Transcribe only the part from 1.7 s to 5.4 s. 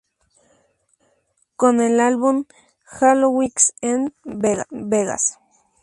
el álbum "Halloween Sex N Vegas".